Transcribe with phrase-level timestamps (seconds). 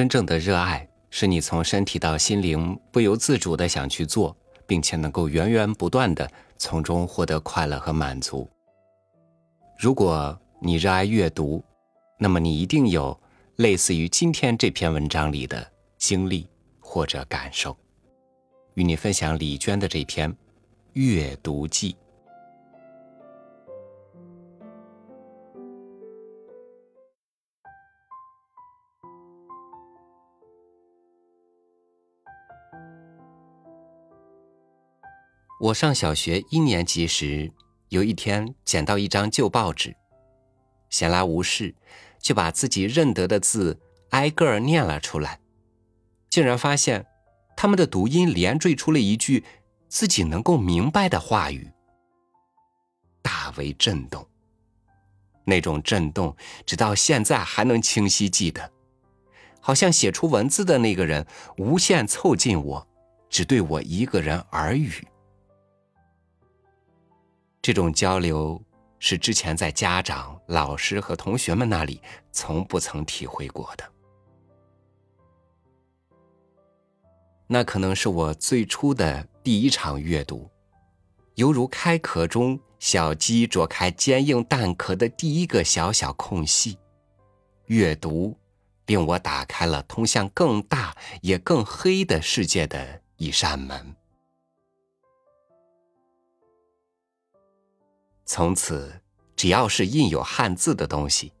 [0.00, 4.34] 真正的热爱是你从身体到心灵不由自主的想去做，
[4.66, 6.26] 并且能够源源不断的
[6.56, 8.48] 从中获得快乐和满足。
[9.78, 11.62] 如果你热爱阅读，
[12.18, 13.14] 那么你一定有
[13.56, 16.48] 类似于今天这篇文章里的经历
[16.78, 17.76] 或者感受。
[18.76, 20.32] 与你分享李娟的这篇
[20.94, 21.92] 《阅读记》。
[35.60, 37.52] 我上小学一年级时，
[37.90, 39.94] 有一天捡到一张旧报纸，
[40.88, 41.74] 闲来无事，
[42.18, 43.78] 就把自己认得的字
[44.08, 45.38] 挨个儿念了出来，
[46.30, 47.04] 竟然发现
[47.58, 49.44] 他们的读音连缀出了一句
[49.86, 51.70] 自己能够明白的话语，
[53.20, 54.26] 大为震动。
[55.44, 56.34] 那种震动，
[56.64, 58.72] 直到现在还能清晰记得，
[59.60, 61.26] 好像写出文字的那个人
[61.58, 62.88] 无限凑近我，
[63.28, 65.06] 只对我一个人耳语。
[67.62, 68.60] 这种交流
[68.98, 72.00] 是之前在家长、老师和同学们那里
[72.32, 73.84] 从不曾体会过的。
[77.46, 80.48] 那可能是我最初的第一场阅读，
[81.34, 86.78] 犹如开壳中小鸡啄开坚硬蛋壳的第一个小小空隙。
[87.66, 88.36] 阅读
[88.86, 93.94] 令我打开了通向更大也更黑的世界的一扇门。
[98.32, 99.02] 从此，
[99.34, 101.32] 只要是印有汉字的东西，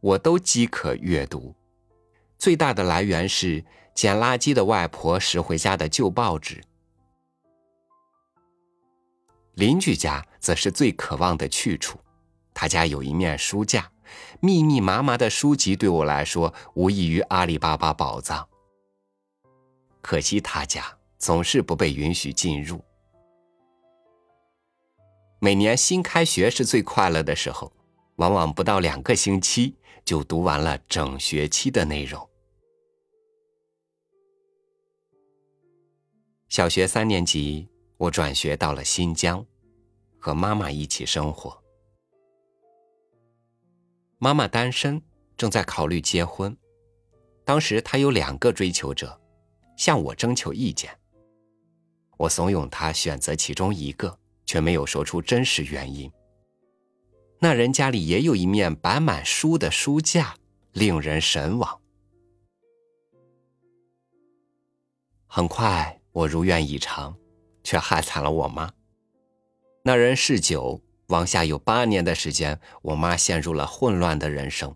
[0.00, 1.54] 我都饥渴阅读。
[2.38, 3.62] 最大的来源是
[3.94, 6.64] 捡垃圾的外婆拾回家的旧报纸。
[9.52, 11.98] 邻居家则是最渴望的去处，
[12.54, 13.92] 他家有一面书架，
[14.40, 18.48] 密密麻麻的书籍对我来说无异于阿里巴巴宝藏。
[20.00, 22.82] 可惜他家总是不被允许进入。
[25.42, 27.72] 每年新开学是最快乐的时候，
[28.16, 29.74] 往往不到两个星期
[30.04, 32.28] 就读完了整学期的内容。
[36.50, 39.46] 小学三年级，我转学到了新疆，
[40.18, 41.62] 和妈妈一起生活。
[44.18, 45.00] 妈妈单身，
[45.38, 46.54] 正在考虑结婚。
[47.46, 49.18] 当时她有两个追求者，
[49.74, 50.94] 向我征求意见。
[52.18, 54.19] 我怂恿她选择其中一个。
[54.50, 56.10] 却没有说出真实原因。
[57.38, 60.34] 那人家里也有一面摆满书的书架，
[60.72, 61.80] 令人神往。
[65.28, 67.16] 很快，我如愿以偿，
[67.62, 68.72] 却害惨了我妈。
[69.84, 74.74] 那人嗜酒，往下有八年的时间，我妈陷入了混乱的人生。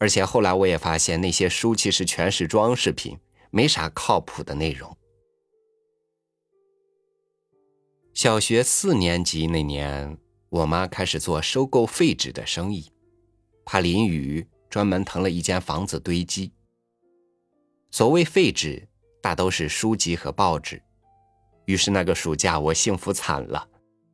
[0.00, 3.16] 而且后来我也发现，那些书其实全是装饰品，
[3.52, 4.98] 没啥靠谱的内容。
[8.12, 12.92] 小学四年级那年，我妈开始做收购废纸的生意，
[13.64, 16.52] 怕淋雨，专门腾了一间房子堆积。
[17.92, 18.86] 所谓废纸，
[19.22, 20.82] 大都是书籍和报纸。
[21.66, 23.68] 于是那个暑假，我幸福惨了，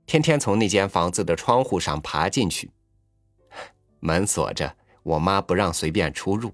[0.04, 2.70] 天天从那间房子的窗户上爬进去，
[4.00, 6.52] 门锁着，我妈不让随便出入，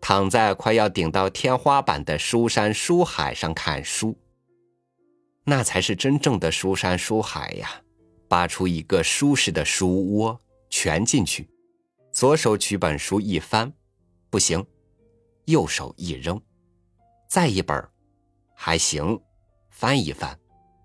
[0.00, 4.16] 躺在快要顶到天花板的书山书海上看书。
[5.48, 7.70] 那才是真正的书山书海呀！
[8.28, 11.48] 扒出一个舒适的书窝，蜷进去，
[12.10, 13.72] 左手取本书一翻，
[14.28, 14.66] 不行，
[15.44, 16.42] 右手一扔，
[17.28, 17.88] 再一本
[18.56, 19.20] 还行，
[19.70, 20.36] 翻一翻，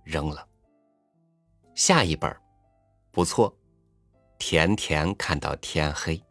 [0.03, 0.47] 扔了。
[1.73, 2.31] 下一本
[3.09, 3.57] 不错，
[4.37, 6.21] 甜甜看到天黑。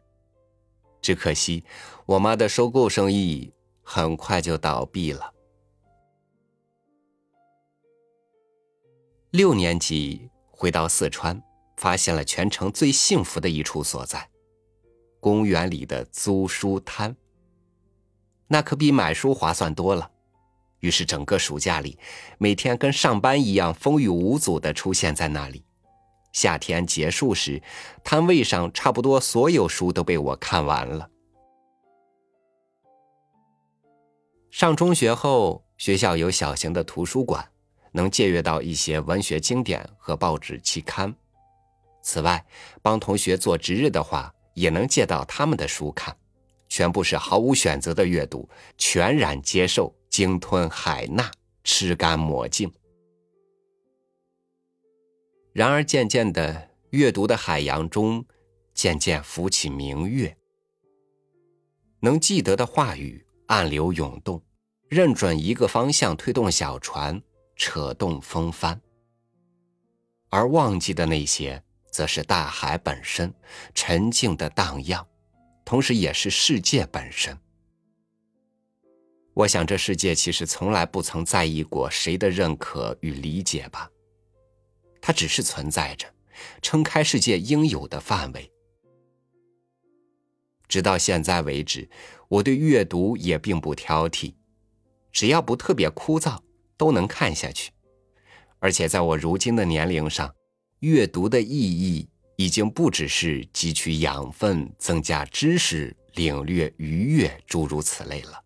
[1.01, 1.65] 只可惜，
[2.05, 3.53] 我妈的收购生意
[3.83, 5.33] 很快就倒闭了。
[9.31, 11.41] 六年级回到四川，
[11.77, 14.29] 发现了全城最幸福的一处所在——
[15.21, 17.15] 公园里的租书摊。
[18.49, 20.11] 那可比买书划算多了。
[20.79, 21.97] 于是整个暑假里，
[22.39, 25.63] 每天跟上班一样风雨无阻的出现在那里。
[26.33, 27.63] 夏天结束时，
[28.03, 31.09] 摊位上差不多所有书都被我看完了。
[34.49, 37.47] 上中学后，学校有小型的图书馆。
[37.91, 41.13] 能借阅到一些文学经典和报纸期刊，
[42.01, 42.45] 此外，
[42.81, 46.15] 帮同学做值日的话，也能借到他们的书看，
[46.69, 51.29] 全部是毫无选择的阅读，全然接受，鲸吞海纳，
[51.63, 52.71] 吃干抹净。
[55.53, 58.25] 然而，渐渐的，阅读的海洋中，
[58.73, 60.37] 渐渐浮起明月，
[61.99, 64.41] 能记得的话语，暗流涌动，
[64.87, 67.21] 认准一个方向推动小船，
[67.61, 68.81] 扯动风帆。
[70.29, 73.31] 而忘记的那些，则是大海本身，
[73.75, 75.05] 沉静的荡漾，
[75.63, 77.37] 同时也是世界本身。
[79.35, 83.87] 我想，这世界其实从来不曾在意过谁的认可与理解吧。
[84.99, 86.11] 它只是存在着，
[86.63, 88.51] 撑开世界应有的范围。
[90.67, 91.87] 直到现在为止，
[92.27, 94.33] 我对阅读也并不挑剔，
[95.11, 96.39] 只要不特别枯燥，
[96.81, 97.71] 都能看下去。
[98.57, 100.33] 而且在我如今的年龄上，
[100.79, 108.43] 阅读的意义已经不只是汲取养分、增加知识、领略愉悦诸如此类了。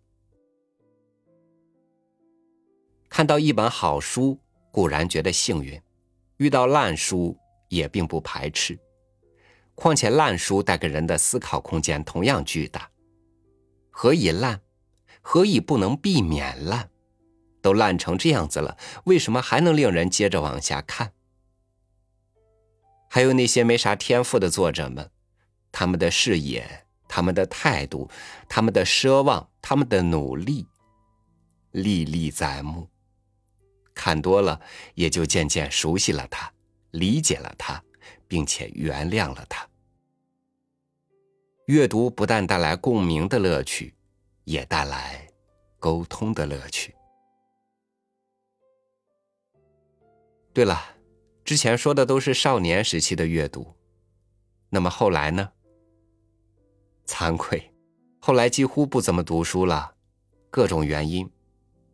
[3.08, 4.38] 看到一本好书
[4.70, 5.82] 固然觉得幸运，
[6.36, 7.38] 遇到烂书
[7.70, 8.78] 也并不排斥。
[9.76, 12.92] 况且烂书带给人的思考空间同样巨大。
[13.92, 14.60] 何以烂？
[15.22, 16.90] 何以不能避免烂？
[17.66, 21.14] 都烂成这样子了，为什么还能令人接着往下看？
[23.10, 25.10] 还有那些没啥天赋的作者们，
[25.72, 28.08] 他们的视野、他们的态度、
[28.48, 30.68] 他们的奢望、他们的努力，
[31.72, 32.88] 历历在目。
[33.96, 34.62] 看多了，
[34.94, 36.54] 也就渐渐熟悉了他，
[36.92, 37.84] 理解了他，
[38.28, 39.68] 并且原谅了他。
[41.66, 43.96] 阅读不但带来共鸣的乐趣，
[44.44, 45.28] 也带来
[45.80, 46.94] 沟通的乐趣。
[50.56, 50.82] 对了，
[51.44, 53.76] 之前说的都是少年时期的阅读，
[54.70, 55.50] 那么后来呢？
[57.06, 57.74] 惭愧，
[58.20, 59.96] 后来几乎不怎么读书了，
[60.50, 61.30] 各种原因。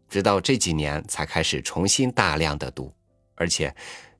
[0.07, 2.93] 直到这几年才开始重新大量的读，
[3.33, 3.75] 而且，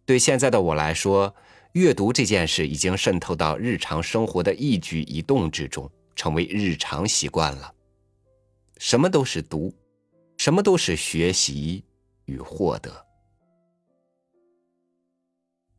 [0.07, 1.35] 对现在的我来说，
[1.73, 7.71] 阅读这件事已经渗透到日常生活的一举一动之中，成为日常习惯了。
[8.79, 9.71] 什么都是读，
[10.37, 11.85] 什么都是学习
[12.25, 13.05] 与获得。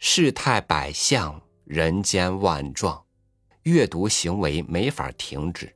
[0.04, 3.00] 世态百相，人间万状，
[3.62, 5.72] 阅读行为没法停止。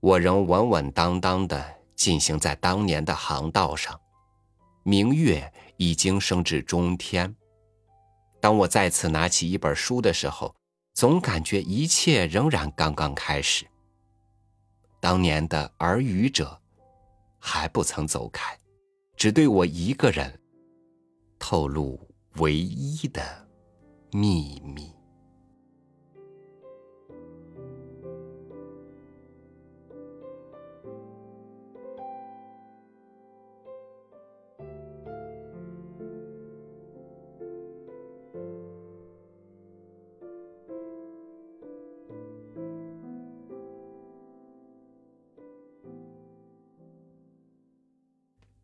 [0.00, 1.76] 我仍稳稳当当的。
[1.94, 4.00] 进行在当年的航道上，
[4.82, 7.36] 明月已经升至中天。
[8.40, 10.56] 当我再次拿起一本书的时候，
[10.94, 13.66] 总感觉一切仍然刚刚开始。
[14.98, 16.58] 当年的耳语者
[17.38, 18.58] 还不曾走开，
[19.14, 20.40] 只对我一个人
[21.40, 21.98] 透露
[22.36, 23.48] 唯一的
[24.12, 24.92] 秘密。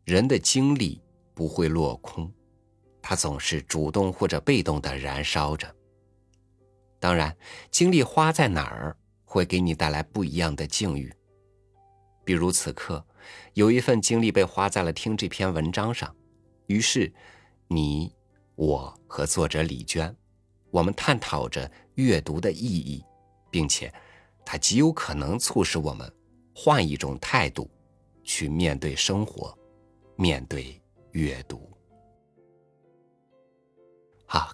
[0.05, 1.01] 人的精力
[1.33, 2.31] 不会落空，
[3.09, 5.73] 它总是主动或者被动的燃烧着。
[6.99, 7.33] 当然，
[7.71, 11.09] 精力花在哪儿会给你带来不一样的境遇。
[12.25, 13.01] 比如此刻，
[13.53, 16.13] 有一份精力被花在了听这篇文章上，
[16.65, 17.09] 于是
[17.69, 18.13] 你、
[18.55, 20.13] 我和作者李娟，
[20.69, 23.01] 我们探讨着阅读的意义，
[23.49, 23.89] 并且
[24.45, 26.13] 它极有可能促使我们
[26.53, 27.71] 换一种态度
[28.25, 29.57] 去面对生活。
[30.17, 30.81] 面对
[31.11, 31.71] 阅读，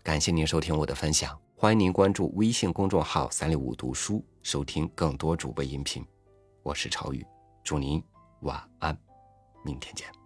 [0.04, 6.06] 感谢您收听我的分享，欢迎您关注微信公众号“三六五读书”，收听更多主播音频。
[6.62, 7.26] 我是朝宇，
[7.64, 8.04] 祝您
[8.42, 8.98] 晚安，
[9.64, 10.23] 明天见。